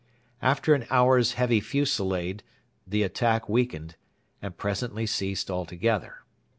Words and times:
After 0.41 0.73
an 0.73 0.87
hour's 0.89 1.33
heavy 1.33 1.59
fusillade 1.59 2.41
the 2.87 3.03
attack 3.03 3.47
weakened, 3.47 3.97
and 4.41 4.57
presently 4.57 5.05
ceased 5.05 5.51
altogether. 5.51 6.23